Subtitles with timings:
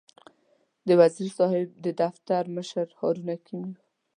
[0.87, 3.79] د وزیر صاحب د دفتر مشر هارون حکیمي و.